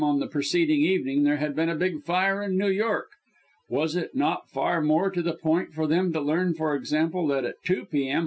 [0.03, 3.09] on the preceding evening, there had been a big fire in New York?
[3.69, 7.45] Was it not far more to the point for them to learn, for example, that
[7.45, 8.19] at 2 p.m.